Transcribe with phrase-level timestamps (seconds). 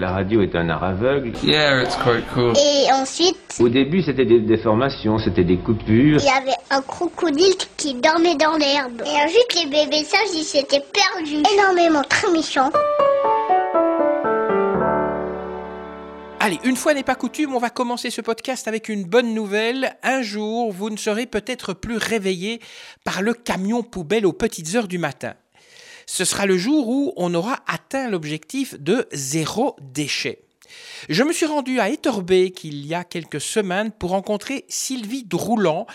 [0.00, 1.32] La radio est un art aveugle.
[1.42, 2.52] Yeah, it's quite cool.
[2.56, 6.20] Et ensuite, Au début, c'était des déformations, c'était des coupures.
[6.20, 9.02] il y avait un crocodile qui dormait dans l'herbe.
[9.04, 11.42] Et ensuite, les bébés sages, ils s'étaient perdus.
[11.52, 12.70] Énormément, très méchants.
[16.38, 19.96] Allez, une fois n'est pas coutume, on va commencer ce podcast avec une bonne nouvelle.
[20.04, 22.60] Un jour, vous ne serez peut-être plus réveillé
[23.02, 25.34] par le camion poubelle aux petites heures du matin.
[26.10, 30.40] Ce sera le jour où on aura atteint l'objectif de zéro déchet.
[31.10, 35.86] Je me suis rendu à Etterbeek il y a quelques semaines pour rencontrer Sylvie Droulant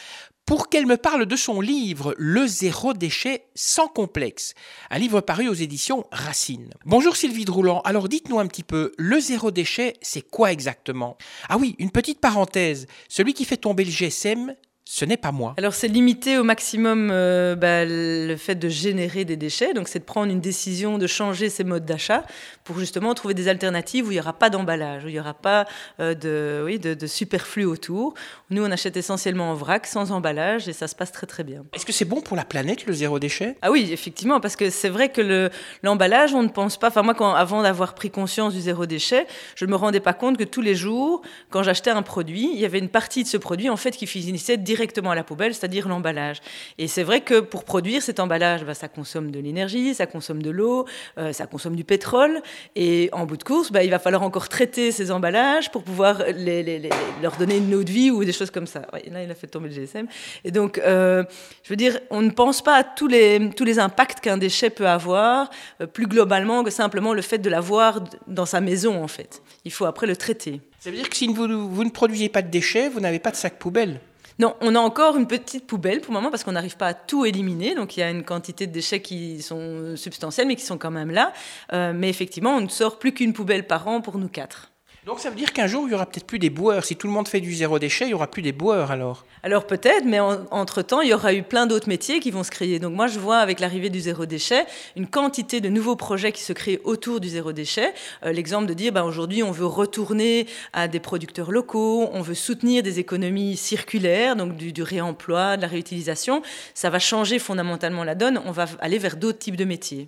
[0.45, 4.53] pour qu'elle me parle de son livre Le zéro déchet sans complexe,
[4.91, 6.69] un livre paru aux éditions Racine.
[6.85, 11.17] Bonjour Sylvie Droulant, alors dites-nous un petit peu, le zéro déchet, c'est quoi exactement?
[11.49, 14.53] Ah oui, une petite parenthèse, celui qui fait tomber le GSM,
[14.85, 15.53] ce n'est pas moi.
[15.57, 19.99] Alors c'est limiter au maximum euh, bah, le fait de générer des déchets, donc c'est
[19.99, 22.23] de prendre une décision de changer ses modes d'achat
[22.63, 25.33] pour justement trouver des alternatives où il n'y aura pas d'emballage, où il n'y aura
[25.33, 25.65] pas
[25.99, 28.13] euh, de, oui, de, de superflu autour.
[28.49, 31.63] Nous on achète essentiellement en vrac, sans emballage, et ça se passe très très bien.
[31.73, 33.55] Est-ce que c'est bon pour la planète le zéro déchet?
[33.61, 35.49] Ah oui, effectivement, parce que c'est vrai que le-
[35.81, 36.89] l'emballage, on ne pense pas.
[36.89, 40.13] Enfin, moi, quand, avant d'avoir pris conscience du zéro déchet, je ne me rendais pas
[40.13, 43.29] compte que tous les jours, quand j'achetais un produit, il y avait une partie de
[43.29, 44.72] ce produit, en fait, qui finissait directement
[45.11, 46.37] à la poubelle, c'est-à-dire l'emballage.
[46.77, 50.41] Et c'est vrai que pour produire cet emballage, bah, ça consomme de l'énergie, ça consomme
[50.41, 50.85] de l'eau,
[51.17, 52.41] euh, ça consomme du pétrole.
[52.75, 56.23] Et en bout de course, bah, il va falloir encore traiter ces emballages pour pouvoir
[56.35, 56.89] les-
[57.21, 58.83] leur donner une autre vie ou des choses comme ça.
[59.11, 60.07] Là, il a fait tomber le GSM.
[60.43, 61.23] Et donc, euh,
[61.63, 65.49] je veux dire, on ne pense pas à tous les, impacts qu'un déchet peut avoir,
[65.81, 69.41] euh, plus globalement que simplement le fait de l'avoir dans sa maison, en fait.
[69.65, 70.61] Il faut après le traiter.
[70.79, 73.31] Ça veut dire que si vous, vous ne produisez pas de déchets, vous n'avez pas
[73.31, 73.99] de sac poubelle
[74.39, 76.93] Non, on a encore une petite poubelle pour le moment parce qu'on n'arrive pas à
[76.93, 77.75] tout éliminer.
[77.75, 80.91] Donc il y a une quantité de déchets qui sont substantiels mais qui sont quand
[80.91, 81.33] même là.
[81.71, 84.72] Euh, mais effectivement, on ne sort plus qu'une poubelle par an pour nous quatre.
[85.05, 86.85] Donc ça veut dire qu'un jour, il y aura peut-être plus des boueurs.
[86.85, 89.25] Si tout le monde fait du zéro déchet, il y aura plus des boueurs alors.
[89.43, 92.51] Alors peut-être, mais en- entre-temps, il y aura eu plein d'autres métiers qui vont se
[92.51, 92.79] créer.
[92.79, 94.65] Donc moi, je vois avec l'arrivée du zéro déchet
[94.95, 97.93] une quantité de nouveaux projets qui se créent autour du zéro déchet.
[98.25, 102.33] Euh, L'exemple de dire, ben, aujourd'hui, on veut retourner à des producteurs locaux, on veut
[102.33, 106.41] soutenir des économies circulaires, donc du, du réemploi, de la réutilisation.
[106.73, 108.41] Ça va changer fondamentalement la donne.
[108.45, 110.07] On va aller vers d'autres types de métiers.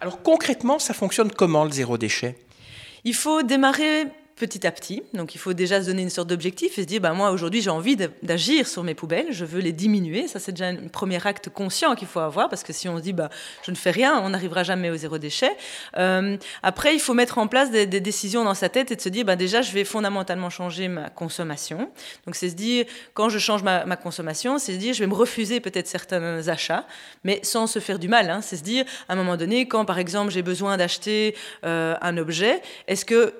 [0.00, 2.36] Alors concrètement, ça fonctionne comment le zéro déchet?
[3.02, 4.04] Il faut démarrer
[4.36, 5.02] petit à petit.
[5.14, 7.62] Donc il faut déjà se donner une sorte d'objectif et se dire, bah, moi aujourd'hui
[7.62, 10.28] j'ai envie d'agir sur mes poubelles, je veux les diminuer.
[10.28, 13.02] Ça c'est déjà un premier acte conscient qu'il faut avoir parce que si on se
[13.02, 13.30] dit, bah,
[13.64, 15.50] je ne fais rien, on n'arrivera jamais au zéro déchet.
[15.96, 19.00] Euh, après, il faut mettre en place des, des décisions dans sa tête et de
[19.00, 21.90] se dire, bah, déjà je vais fondamentalement changer ma consommation.
[22.26, 25.06] Donc c'est se dire, quand je change ma, ma consommation, c'est se dire, je vais
[25.06, 26.86] me refuser peut-être certains achats,
[27.24, 28.28] mais sans se faire du mal.
[28.28, 28.42] hein.
[28.42, 32.18] C'est se dire, à un moment donné, quand par exemple j'ai besoin d'acheter euh, un
[32.18, 33.32] objet, est-ce que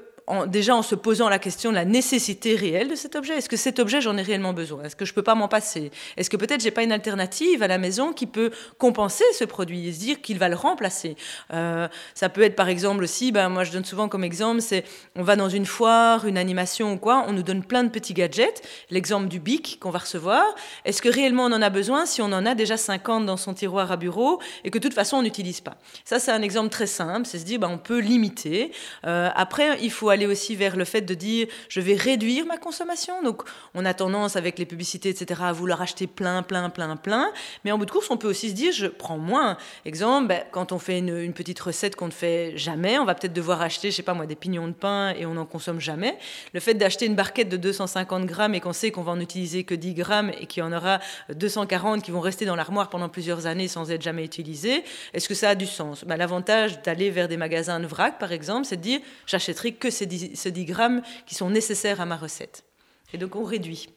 [0.47, 3.37] déjà en se posant la question de la nécessité réelle de cet objet.
[3.37, 4.82] Est-ce que cet objet, j'en ai réellement besoin?
[4.82, 5.92] Est-ce que je peux pas m'en passer?
[6.16, 9.87] Est-ce que peut-être j'ai pas une alternative à la maison qui peut compenser ce produit
[9.87, 11.16] et se dire qu'il va le remplacer?
[11.53, 14.84] Euh, Ça peut être par exemple aussi, ben, moi je donne souvent comme exemple, c'est
[15.14, 18.14] on va dans une foire, une animation ou quoi, on nous donne plein de petits
[18.14, 18.66] gadgets.
[18.91, 20.44] L'exemple du bic qu'on va recevoir.
[20.84, 23.54] Est-ce que réellement on en a besoin si on en a déjà 50 dans son
[23.54, 25.76] tiroir à bureau et que de toute façon on n'utilise pas?
[26.04, 28.72] Ça c'est un exemple très simple, c'est se dire ben, on peut limiter.
[29.06, 32.56] Euh, après, il faut aller aussi vers le fait de dire je vais réduire ma
[32.56, 33.22] consommation.
[33.22, 33.43] Donc,
[33.75, 37.31] on a tendance avec les publicités, etc., à vouloir acheter plein, plein, plein, plein.
[37.65, 39.56] Mais en bout de course, on peut aussi se dire je prends moins.
[39.84, 43.32] Exemple, ben, quand on fait une, petite recette qu'on ne fait jamais, on va peut-être
[43.32, 46.16] devoir acheter, je sais pas moi, des pignons de pain et on n'en consomme jamais.
[46.55, 49.65] Le fait d'acheter une barquette de 250 grammes et qu'on sait qu'on va en utiliser
[49.65, 51.00] que 10 grammes et qu'il y en aura
[51.34, 54.82] 240 qui vont rester dans l'armoire pendant plusieurs années sans être jamais utilisés,
[55.12, 56.05] est-ce que ça a du sens?
[56.05, 59.91] Ben, L'avantage d'aller vers des magasins de vrac, par exemple, c'est de dire j'achèterai que
[59.91, 62.65] ces 10, ces 10 grammes qui sont nécessaires à ma recette.
[63.12, 63.89] Et donc on réduit.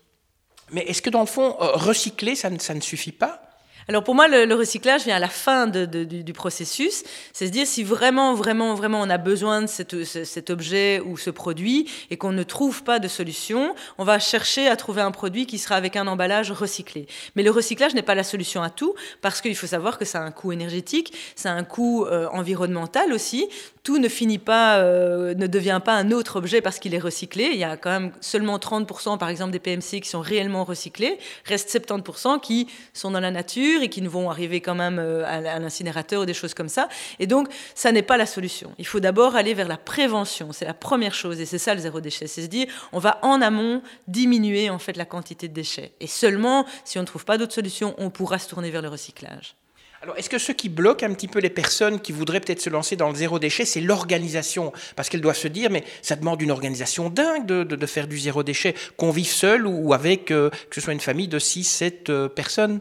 [0.72, 3.49] Mais est-ce que dans le fond, euh, recycler, ça ne suffit pas?
[3.90, 7.04] Alors pour moi, le, recyclage vient à la fin du, processus.
[7.34, 11.32] C'est se dire si vraiment, vraiment, vraiment on a besoin de cet objet ou ce
[11.32, 15.47] produit et qu'on ne trouve pas de solution, on va chercher à trouver un produit
[15.47, 17.08] qui sera avec un emballage recyclé.
[17.36, 20.20] Mais le recyclage n'est pas la solution à tout parce qu'il faut savoir que ça
[20.20, 23.50] a un coût énergétique, ça a un coût euh, environnemental aussi.
[23.82, 27.50] Tout ne finit pas, euh, ne devient pas un autre objet parce qu'il est recyclé.
[27.53, 31.18] Il y a quand même seulement 30% par exemple des PMC qui sont réellement recyclés.
[31.46, 35.23] Reste 70% qui sont dans la nature et qui ne vont arriver quand même euh,
[35.26, 36.90] à, l'incinérateur ou des choses comme ça.
[37.20, 38.73] Et donc, ça n'est pas la solution.
[38.78, 40.52] Il faut d'abord aller vers la prévention.
[40.52, 42.28] C'est la première chose et c'est ça le zéro déchet.
[42.28, 45.93] C'est se dire, on va en amont diminuer en fait la quantité de déchets.
[45.99, 48.90] Et seulement, si on ne trouve pas d'autre solution, on pourra se tourner vers le
[48.90, 49.55] recyclage.
[50.02, 52.70] Alors, est-ce que ce qui bloque un petit peu les personnes qui voudraient peut-être se
[52.70, 54.72] lancer dans le zéro déchet, c'est l'organisation?
[54.96, 58.41] Parce qu'elles doivent se dire, mais ça demande une organisation dingue de, faire du zéro
[58.41, 62.09] déchet, qu'on vive seul ou avec, euh, que ce soit une famille de 6, 7
[62.09, 62.79] euh, personnes?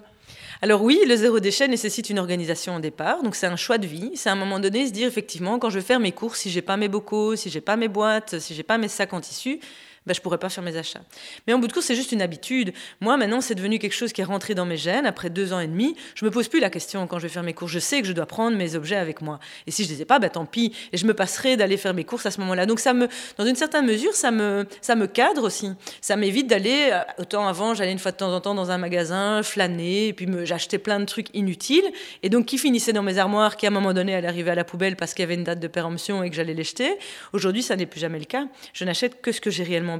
[0.60, 3.86] Alors oui, le zéro déchet nécessite une organisation au départ, donc c'est un choix de
[3.86, 4.12] vie.
[4.16, 6.50] C'est à un moment donné se dire effectivement, quand je vais faire mes courses, si
[6.50, 9.20] j'ai pas mes bocaux, si j'ai pas mes boîtes, si j'ai pas mes sacs en
[9.20, 9.60] tissu,
[10.08, 11.02] ben, je pourrais pas faire mes achats.
[11.46, 12.72] Mais en bout de course, c'est juste une habitude.
[13.00, 15.06] Moi, maintenant, c'est devenu quelque chose qui est rentré dans mes gènes.
[15.06, 17.42] Après deux ans et demi, je me pose plus la question quand je vais faire
[17.42, 17.70] mes courses.
[17.70, 19.38] Je sais que je dois prendre mes objets avec moi.
[19.66, 20.72] Et si je les ai pas, ben, tant pis.
[20.92, 22.66] Et je me passerai d'aller faire mes courses à ce moment-là.
[22.66, 25.70] Donc ça me, dans une certaine mesure, ça me, ça me cadre aussi.
[26.00, 26.88] Ça m'évite d'aller.
[26.90, 30.12] Euh, autant avant, j'allais une fois de temps en temps dans un magasin, flâner, et
[30.12, 31.84] puis j'achetais plein de trucs inutiles,
[32.22, 34.54] et donc qui finissaient dans mes armoires, qui à un moment donné allaient arriver à
[34.54, 36.96] la poubelle parce qu'il y avait une date de péremption et que j'allais les jeter.
[37.32, 38.46] Aujourd'hui, ça n'est plus jamais le cas.
[38.72, 39.97] Je n'achète que ce que j'ai réellement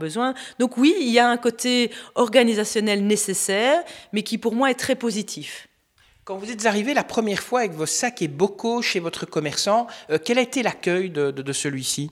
[0.58, 4.94] Donc oui, il y a un côté organisationnel nécessaire, mais qui pour moi est très
[4.94, 5.68] positif.
[6.24, 9.86] Quand vous êtes arrivé la première fois avec vos sacs et bocaux chez votre commerçant,
[10.10, 12.10] euh, quel a été l'accueil de celui-ci?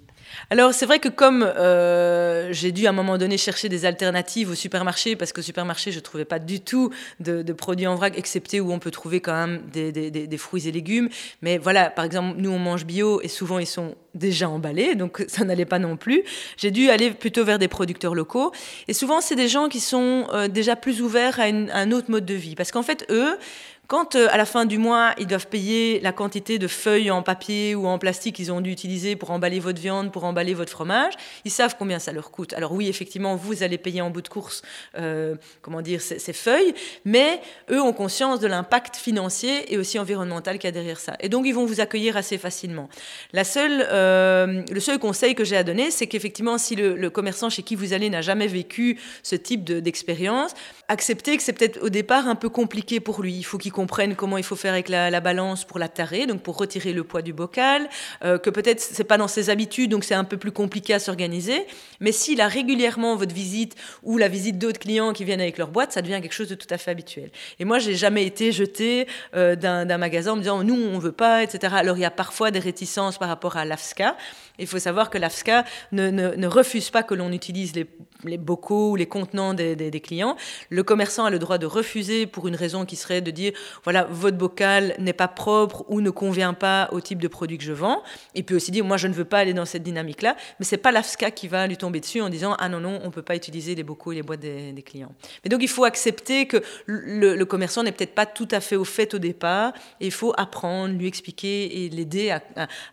[0.50, 4.50] Alors c'est vrai que comme euh, j'ai dû à un moment donné chercher des alternatives
[4.50, 6.90] au supermarché, parce qu'au supermarché je ne trouvais pas du tout
[7.20, 11.08] de, produits en vrac, excepté où on peut trouver quand même des, fruits et légumes.
[11.42, 15.24] Mais voilà, par exemple, nous on mange bio et souvent ils sont déjà emballés, donc
[15.28, 16.22] ça n'allait pas non plus.
[16.56, 18.52] J'ai dû aller plutôt vers des producteurs locaux.
[18.88, 22.10] Et souvent c'est des gens qui sont euh, déjà plus ouverts à, à un autre
[22.10, 23.36] mode de vie, parce qu'en fait eux,
[23.86, 27.22] quand euh, à la fin du mois, ils doivent payer la quantité de feuilles en
[27.22, 30.72] papier ou en plastique qu'ils ont dû utiliser pour emballer votre viande, pour emballer votre
[30.72, 32.52] fromage, ils savent combien ça leur coûte.
[32.54, 34.62] Alors oui, effectivement, vous allez payer en bout de course,
[34.98, 36.74] euh, comment dire, ces, feuilles,
[37.04, 37.40] mais
[37.70, 41.16] eux ont conscience de l'impact financier et aussi environnemental qu'il y a derrière ça.
[41.20, 42.88] Et donc ils vont vous accueillir assez facilement.
[43.32, 47.48] La seule, euh, le seul conseil que j'ai à donner, c'est qu'effectivement, si le, commerçant
[47.50, 50.52] chez qui vous allez n'a jamais vécu ce type d'expérience,
[50.88, 53.34] acceptez que c'est peut-être au départ un peu compliqué pour lui.
[53.34, 56.40] Il faut qu'il comprennent comment il faut faire avec la, balance pour la tarer, donc
[56.40, 57.90] pour retirer le poids du bocal,
[58.24, 60.98] euh, que peut-être c'est pas dans ses habitudes, donc c'est un peu plus compliqué à
[60.98, 61.66] s'organiser.
[62.00, 65.68] Mais s'il a régulièrement votre visite ou la visite d'autres clients qui viennent avec leur
[65.68, 67.30] boîte, ça devient quelque chose de tout à fait habituel.
[67.58, 71.12] Et moi, j'ai jamais été jetée euh, d'un magasin en me disant nous on veut
[71.12, 71.74] pas, etc.
[71.76, 74.16] Alors il y a parfois des réticences par rapport à l'AFSCA.
[74.58, 79.06] Il faut savoir que l'AFSCA ne, refuse pas que l'on utilise les, bocaux ou les
[79.06, 80.36] contenants des clients.
[80.70, 83.52] Le commerçant a le droit de refuser pour une raison qui serait de dire
[83.84, 87.64] voilà, votre bocal n'est pas propre ou ne convient pas au type de produit que
[87.64, 88.02] je vends.
[88.34, 90.76] Il peut aussi dire, moi, je ne veux pas aller dans cette dynamique-là, mais c'est
[90.76, 93.36] pas l'AFSCA qui va lui tomber dessus en disant, ah non, non, on peut pas
[93.36, 95.12] utiliser les bocaux et les boîtes des, clients.
[95.44, 98.84] Mais donc, il faut accepter que le, commerçant n'est peut-être pas tout à fait au
[98.84, 102.42] fait au départ, et il faut apprendre, lui expliquer et l'aider à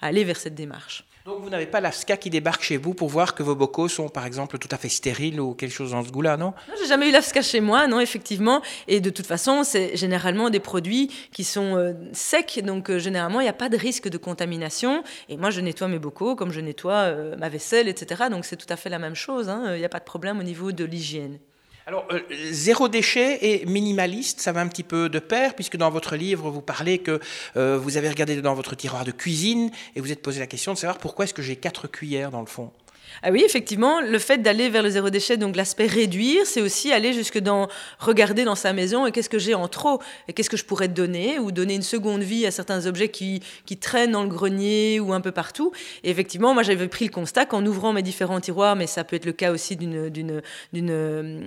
[0.02, 1.06] aller vers cette démarche.
[1.25, 4.10] Donc vous n'avez pas l'AFSCA qui débarque chez vous pour voir que vos bocaux sont
[4.10, 6.48] par exemple tout à fait stériles ou quelque chose dans ce goût-là, non?
[6.68, 8.62] Non, j'ai jamais eu l'AFSCA chez moi, non, effectivement.
[8.90, 13.40] Et de toute façon, c'est généralement des produits qui sont euh, secs, donc euh, généralement,
[13.40, 15.02] il n'y a pas de risque de contamination.
[15.30, 18.24] Et moi, je nettoie mes bocaux comme je nettoie euh, ma vaisselle, etc.
[18.30, 19.75] Donc c'est tout à fait la même chose, hein.
[19.75, 21.40] il n'y a pas de problème au niveau de l'hygiène.
[21.86, 22.22] Alors, euh,
[22.52, 26.50] zéro déchet et minimaliste, ça va un petit peu de pair, puisque dans votre livre,
[26.50, 27.20] vous parlez que
[27.58, 30.74] euh, vous avez regardé dans votre tiroir de cuisine et vous êtes posé la question
[30.74, 32.72] de savoir pourquoi est-ce que j'ai quatre cuillères dans le fond.
[33.21, 36.92] Ah oui, effectivement, le fait d'aller vers le zéro déchet, donc l'aspect réduire, c'est aussi
[36.92, 37.68] aller jusque dans
[38.00, 40.01] regarder dans sa maison et qu'est-ce que j'ai en trop?
[40.27, 41.39] Et qu'est-ce que je pourrais donner?
[41.39, 45.13] Ou donner une seconde vie à certains objets qui, qui traînent dans le grenier ou
[45.13, 45.71] un peu partout.
[46.04, 49.15] Et effectivement, moi j'avais pris le constat qu'en ouvrant mes différents tiroirs, mais ça peut
[49.15, 50.41] être le cas aussi d'une
[50.74, 51.41] euh,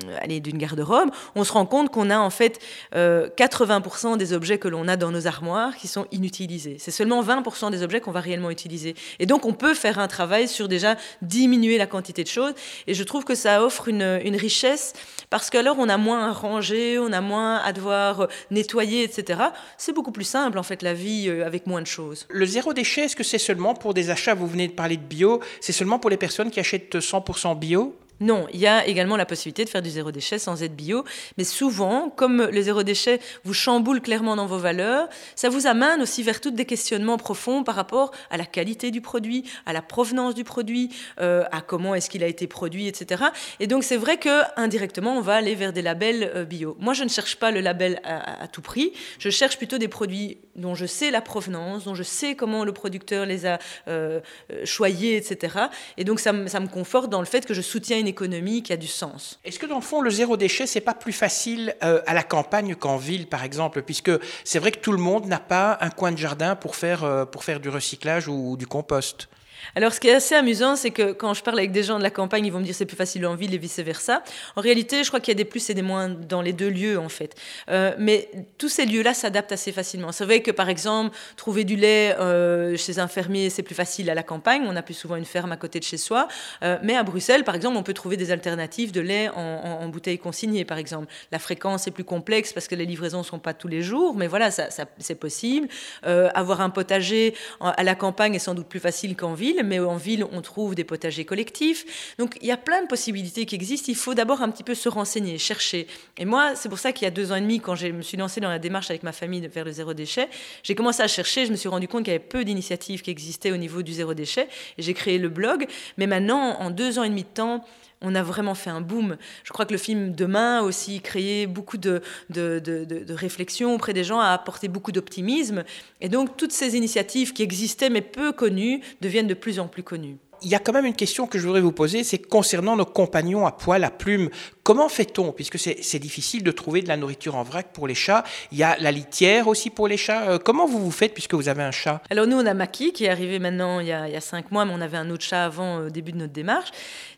[0.55, 2.61] garde-robe, on se rend compte qu'on a en fait
[2.95, 6.77] 80% euh, des objets que l'on a dans nos armoires qui sont inutilisés.
[6.79, 8.95] C'est seulement 20% des objets qu'on va réellement utiliser.
[9.19, 12.53] Et donc on peut faire un travail sur déjà 10 diminuer la quantité de choses.
[12.87, 14.93] Et je trouve que ça offre une, une richesse
[15.31, 19.41] parce qu'alors on a moins à ranger, on a moins à devoir nettoyer, etc.
[19.79, 22.27] C'est beaucoup plus simple en fait la vie euh, avec moins de choses.
[22.29, 25.03] Le zéro déchet, est-ce que c'est seulement pour des achats, vous venez de parler de
[25.03, 27.97] bio, c'est seulement pour les personnes qui achètent 100% bio?
[28.21, 31.05] Non, il y a également la possibilité de faire du zéro déchet sans être bio,
[31.37, 36.01] mais souvent, comme le zéro déchet vous chamboule clairement dans vos valeurs, ça vous amène
[36.01, 39.83] aussi vers toutes des questionnements profonds par rapport à la qualité du produit, à la
[39.83, 43.25] provenance du produit, euh, à comment est-ce qu'il a été produit, etc.
[43.61, 46.77] Et donc c'est vrai que indirectement, on va aller vers des labels euh, bio.
[46.81, 50.39] Moi, je ne cherche pas le label à, tout prix, je cherche plutôt des produits
[50.55, 53.59] dont je sais la provenance, dont je sais comment le producteur les a
[53.89, 54.21] euh,
[54.65, 55.55] choyés, etc.
[55.99, 58.77] Et donc ça, ça me conforte dans le fait que je soutiens économie qui a
[58.77, 59.39] du sens.
[59.45, 62.23] Est-ce que dans le fond, le zéro déchet, c'est pas plus facile euh, à la
[62.23, 64.13] campagne qu'en ville, par exemple, puisque
[64.45, 67.25] c'est vrai que tout le monde n'a pas un coin de jardin pour faire, euh,
[67.25, 69.29] pour faire du recyclage ou du compost
[69.75, 72.03] Alors, ce qui est assez amusant, c'est que quand je parle avec des gens de
[72.03, 74.23] la campagne, ils vont me dire c'est plus facile en ville et vice-versa.
[74.55, 76.69] En réalité, je crois qu'il y a des plus et des moins dans les deux
[76.69, 77.35] lieux, en fait.
[77.69, 80.13] Euh, mais tous ces lieux-là s'adaptent assez facilement.
[80.13, 84.11] C'est vrai que, par exemple, trouver du lait euh, chez un fermier, c'est plus facile
[84.11, 84.63] à la campagne.
[84.67, 86.29] On a plus souvent une ferme à côté de chez soi.
[86.63, 89.89] Euh, mais à Bruxelles, par exemple, on peut trouver des alternatives de lait en, en,
[89.89, 91.07] bouteille consignée, par exemple.
[91.33, 94.15] La fréquence est plus complexe parce que les livraisons ne sont pas tous les jours,
[94.15, 94.69] mais voilà, ça
[94.99, 95.69] c'est possible.
[96.03, 99.97] avoir un potager à la campagne est sans doute plus facile qu'en ville mais en
[99.97, 102.15] ville, on trouve des potagers collectifs.
[102.19, 103.87] Donc il y a plein de possibilités qui existent.
[103.89, 105.87] Il faut d'abord un petit peu se renseigner, chercher.
[106.19, 108.03] Et moi, c'est pour ça qu'il y a deux ans et demi, quand je me
[108.03, 110.29] suis lancée dans la démarche avec ma famille faire le zéro déchet,
[110.63, 111.47] j'ai commencé à chercher.
[111.47, 113.93] Je me suis rendu compte qu'il y avait peu d'initiatives qui existaient au niveau du
[113.93, 114.49] zéro déchet.
[114.79, 115.67] Et j'ai créé le blog.
[115.97, 117.65] Mais maintenant, en deux ans et demi de temps,
[118.03, 119.17] on a vraiment fait un boom.
[119.45, 123.93] Je crois que le film Demain a aussi créé beaucoup de, de, de, réflexions auprès
[123.93, 125.65] des gens, a apporté beaucoup d'optimisme.
[126.01, 129.83] Et donc, toutes ces initiatives qui existaient mais peu connues deviennent de plus en plus
[129.83, 130.17] connues.
[130.43, 132.85] Il y a quand même une question que je voudrais vous poser, c'est concernant nos
[132.85, 134.29] compagnons à poil, à plumes.
[134.67, 138.25] Comment fait-on Puisque c'est difficile de trouver de la nourriture en vrac pour les chats.
[138.51, 140.29] Il y a la litière aussi pour les chats.
[140.29, 142.03] Euh, comment vous vous faites puisque vous avez un chat?
[142.11, 144.73] Alors nous, on a Maki qui est arrivé maintenant il y, a, cinq mois, mais
[144.75, 146.71] on avait un autre chat avant au début de notre démarche.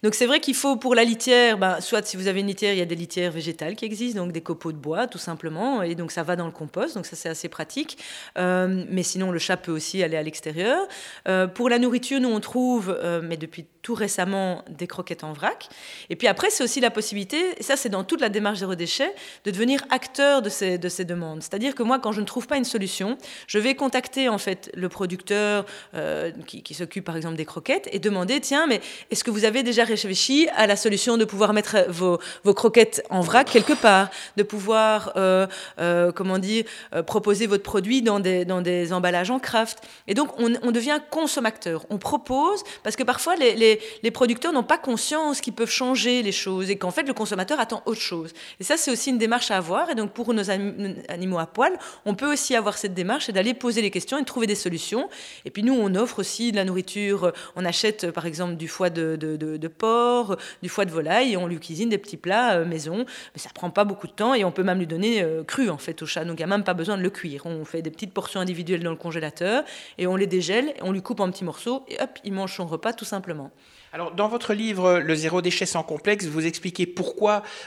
[0.02, 2.74] Donc c'est vrai qu'il faut pour la litière, ben, soit si vous avez une litière,
[2.74, 5.82] il y a des litières végétales qui existent, donc des copeaux de bois tout simplement,
[5.82, 7.96] et donc ça va dans le compost, donc ça c'est assez pratique.
[8.36, 10.86] Euh, mais sinon le chat peut aussi aller à l'extérieur.
[11.26, 15.70] Euh, pour la nourriture, nous on trouve, mais depuis tout récemment, des croquettes en vrac.
[16.10, 18.74] Et puis après, c'est aussi la possibilité et ça c'est dans toute la démarche zéro
[18.74, 19.12] déchet,
[19.44, 21.42] de devenir acteur de ces, de ces demandes.
[21.42, 24.70] C'est-à-dire que moi, quand je ne trouve pas une solution, je vais contacter en fait
[24.74, 25.64] le producteur
[25.94, 28.80] euh, qui, s'occupe par exemple des croquettes et demander, tiens, mais
[29.10, 33.02] est-ce que vous avez déjà réfléchi à la solution de pouvoir mettre vos, vos croquettes
[33.10, 35.46] en vrac quelque part, de pouvoir, euh,
[35.80, 36.64] euh, comment dire,
[37.06, 39.78] proposer votre produit dans des, dans des emballages en craft?
[40.06, 41.86] Et donc, on, on devient consommateur.
[41.90, 46.22] On propose, parce que parfois, les, les, les producteurs n'ont pas conscience qu'ils peuvent changer
[46.22, 48.32] les choses et qu'en fait, le consommateur attend autre chose.
[48.60, 49.90] Et ça, c'est aussi une démarche à avoir.
[49.90, 53.54] Et donc, pour nos animaux à poil, on peut aussi avoir cette démarche et d'aller
[53.54, 55.08] poser les questions et trouver des solutions.
[55.44, 57.32] Et puis, nous, on offre aussi de la nourriture.
[57.56, 61.46] On achète, par exemple, du foie de, de, porc, du foie de volaille, et on
[61.46, 62.98] lui cuisine des petits plats euh, maison.
[63.34, 65.68] Mais ça prend pas beaucoup de temps et on peut même lui donner euh, cru,
[65.70, 66.24] en fait, au chat.
[66.24, 67.46] Donc, il n'y a même pas besoin de le cuire.
[67.46, 69.64] On fait des petites portions individuelles dans le congélateur
[69.98, 72.66] et on les dégèle, on lui coupe en petits morceaux et hop, il mange son
[72.66, 73.50] repas tout simplement.
[73.92, 77.17] Alors, dans votre livre Le zéro déchet sans complexe, vous expliquez pourquoi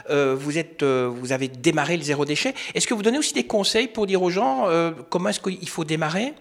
[0.10, 2.53] euh, vous, euh, vous avez démarré le zéro déchet.
[2.74, 5.70] Est-ce que vous donnez aussi des conseils pour dire aux gens euh, comment est-ce qu'il
[5.70, 6.34] faut démarrer?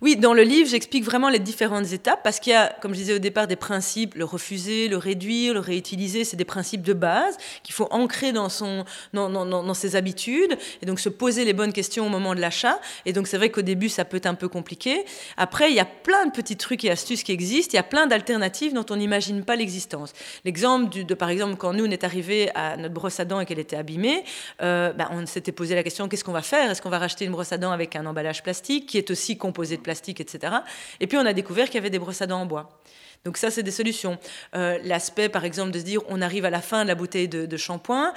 [0.00, 2.98] Oui, dans le livre, j'explique vraiment les différentes étapes parce qu'il y a, comme je
[2.98, 6.92] disais au départ, des principes, le refuser, le réduire, le réutiliser, c'est des principes de
[6.92, 11.72] base qu'il faut ancrer dans, son, dans, ses habitudes et donc se poser les bonnes
[11.72, 12.80] questions au moment de l'achat.
[13.06, 15.04] Et donc c'est vrai qu'au début, ça peut être un peu compliqué.
[15.36, 17.84] Après, il y a plein de petits trucs et astuces qui existent, il y a
[17.84, 20.12] plein d'alternatives dont on n'imagine pas l'existence.
[20.44, 23.46] L'exemple de, par exemple, quand nous, on est arrivé à notre brosse à dents et
[23.46, 24.24] qu'elle était abîmée,
[24.62, 26.70] euh, ben, on s'était posé la question, qu'est-ce qu'on va faire?
[26.70, 29.36] Est-ce qu'on va racheter une brosse à dents avec un emballage plastique qui est aussi
[29.36, 30.56] composé de plastique, etc.
[30.98, 32.80] Et puis on a découvert qu'il y avait des brosses à dents en bois.
[33.24, 34.18] Donc ça, c'est des solutions.
[34.54, 37.28] Euh, l'aspect, par exemple, de se dire, on arrive à la fin de la bouteille
[37.28, 38.12] de, shampoing,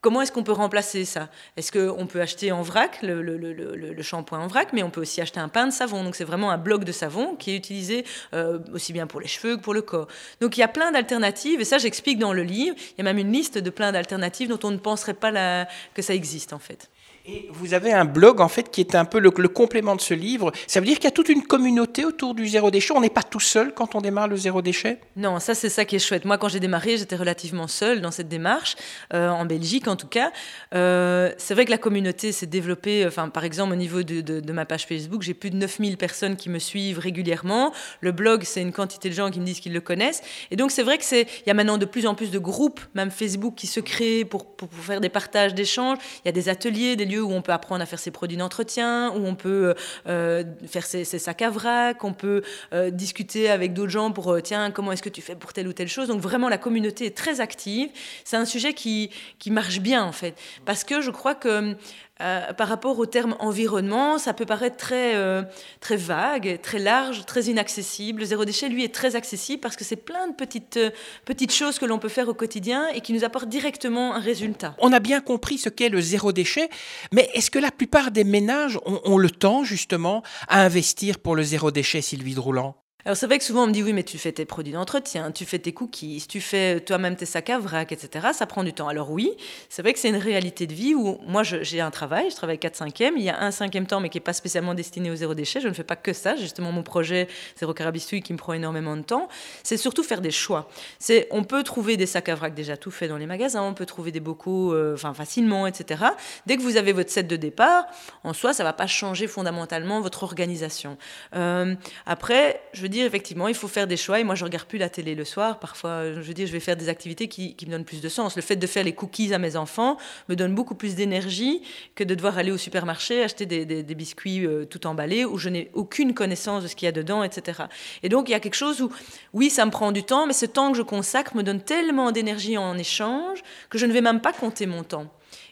[0.00, 1.28] Comment est-ce qu'on peut remplacer ça?
[1.56, 5.38] Est-ce qu'on peut acheter en vrac le, shampoing en vrac, mais on peut aussi acheter
[5.38, 6.02] un pain de savon.
[6.02, 9.28] Donc c'est vraiment un bloc de savon qui est utilisé euh, aussi bien pour les
[9.28, 10.08] cheveux que pour le corps.
[10.40, 12.74] Donc il y a plein d'alternatives, et ça j'explique dans le livre.
[12.78, 16.02] Il y a même une liste de plein d'alternatives dont on ne penserait pas que
[16.02, 16.90] ça existe en fait.
[17.24, 20.12] Et vous avez un blog en fait qui est un peu le, complément de ce
[20.12, 20.50] livre.
[20.66, 22.92] Ça veut dire qu'il y a toute une communauté autour du zéro déchet.
[22.96, 24.98] On n'est pas tout seul quand on démarre le zéro déchet?
[25.14, 26.24] Non, ça c'est ça qui est chouette.
[26.24, 28.74] Moi, quand j'ai démarré, j'étais relativement seule dans cette démarche,
[29.14, 30.32] euh, en Belgique en tout cas.
[30.74, 33.06] Euh, c'est vrai que la communauté s'est développée.
[33.06, 36.50] Enfin, par exemple, au niveau de, ma page Facebook, j'ai plus de 9000 personnes qui
[36.50, 37.72] me suivent régulièrement.
[38.00, 40.22] Le blog, c'est une quantité de gens qui me disent qu'ils le connaissent.
[40.50, 42.40] Et donc c'est vrai que c'est, il y a maintenant de plus en plus de
[42.40, 45.98] groupes, même Facebook, qui se créent pour, pour, pour faire des partages, d'échanges.
[46.24, 49.10] Il y a des ateliers, des où on peut apprendre à faire ses produits d'entretien,
[49.10, 49.74] où on peut
[50.06, 52.42] euh, faire ses, sacs à vrac, on peut
[52.72, 55.68] euh, discuter avec d'autres gens pour, euh, tiens, comment est-ce que tu fais pour telle
[55.68, 56.08] ou telle chose.
[56.08, 57.90] Donc vraiment, la communauté est très active.
[58.24, 61.76] C'est un sujet qui, qui marche bien, en fait, parce que je crois que
[62.22, 65.42] euh, par rapport au terme environnement, ça peut paraître très, euh,
[65.80, 68.20] très vague, très large, très inaccessible.
[68.20, 70.90] Le zéro déchet, lui, est très accessible parce que c'est plein de petites, euh,
[71.24, 74.76] petites choses que l'on peut faire au quotidien et qui nous apportent directement un résultat.
[74.78, 76.68] On a bien compris ce qu'est le zéro déchet,
[77.12, 81.34] mais est-ce que la plupart des ménages ont, ont le temps, justement, à investir pour
[81.34, 84.04] le zéro déchet, Sylvie Droulant Alors c'est vrai que souvent on me dit oui mais
[84.04, 87.58] tu fais tes produits d'entretien, tu fais tes cookies, tu fais toi-même tes sacs à
[87.58, 88.28] vrac, etc.
[88.32, 88.86] Ça prend du temps.
[88.86, 89.32] Alors oui,
[89.68, 92.60] c'est vrai que c'est une réalité de vie où moi j'ai un travail, je travaille
[92.60, 95.16] 4 5 il y a un cinquième temps mais qui n'est pas spécialement destiné au
[95.16, 97.26] zéro déchet, je ne fais pas que ça, justement mon projet
[97.58, 99.28] Zéro Carabistouille qui me prend énormément de temps,
[99.64, 100.68] c'est surtout faire des choix.
[101.00, 103.74] C'est On peut trouver des sacs à vrac déjà tout faits dans les magasins, on
[103.74, 106.04] peut trouver des bocaux euh, enfin facilement, etc.
[106.46, 107.84] Dès que vous avez votre set de départ,
[108.22, 110.96] en soi ça ne va pas changer fondamentalement votre organisation.
[111.34, 111.74] Euh,
[112.06, 114.20] après, je dire, effectivement, il faut faire des choix.
[114.20, 115.58] Et moi, je regarde plus la télé le soir.
[115.58, 118.36] Parfois, je veux je vais faire des activités qui, me donnent plus de sens.
[118.36, 119.96] Le fait de faire les cookies à mes enfants
[120.28, 121.62] me donne beaucoup plus d'énergie
[121.94, 125.70] que de devoir aller au supermarché acheter des, biscuits euh, tout emballés où je n'ai
[125.74, 127.62] aucune connaissance de ce qu'il y a dedans, etc.
[128.02, 128.90] Et donc, il y a quelque chose où,
[129.32, 132.12] oui, ça me prend du temps, mais ce temps que je consacre me donne tellement
[132.12, 135.06] d'énergie en échange que je ne vais même pas compter mon temps.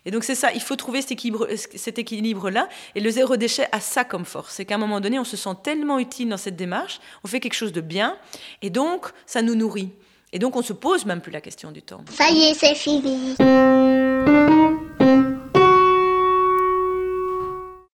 [0.05, 1.57] Et donc c'est ça, il faut trouver cet équilibre-là.
[1.57, 2.51] Cet équilibre
[2.95, 4.55] et le zéro déchet a ça comme force.
[4.55, 7.41] C'est qu'à un moment donné, on se sent tellement utile dans cette démarche, on fait
[7.41, 8.17] quelque chose de bien,
[8.63, 9.91] et donc ça nous nourrit.
[10.33, 12.05] Et donc on se pose même plus la question du temps.
[12.11, 13.35] Ça y est, c'est fini.